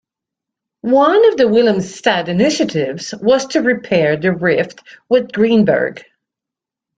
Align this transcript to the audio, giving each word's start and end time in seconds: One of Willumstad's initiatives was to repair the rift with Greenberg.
One 0.81 1.27
of 1.27 1.35
Willumstad's 1.35 2.27
initiatives 2.27 3.13
was 3.13 3.45
to 3.49 3.61
repair 3.61 4.17
the 4.17 4.31
rift 4.31 4.79
with 5.09 5.31
Greenberg. 5.31 6.03